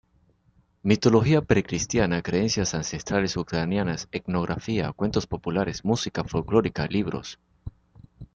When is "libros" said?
6.87-7.37